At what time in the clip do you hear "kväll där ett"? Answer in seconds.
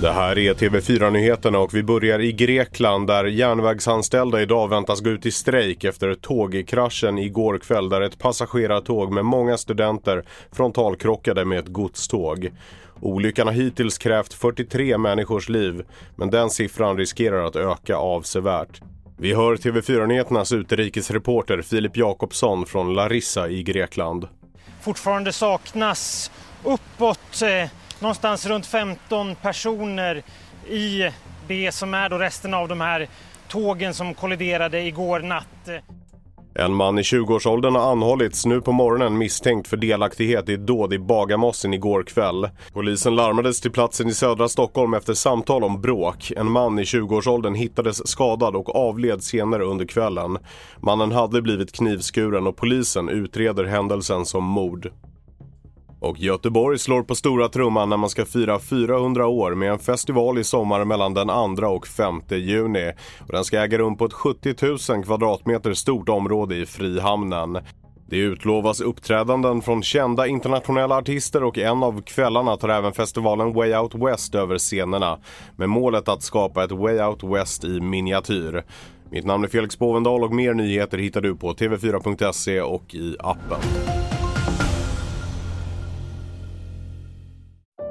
7.58-8.18